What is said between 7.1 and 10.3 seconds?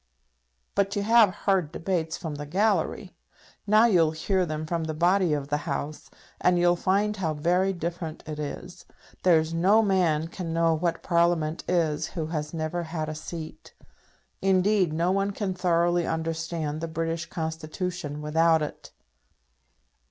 how very different it is. There's no man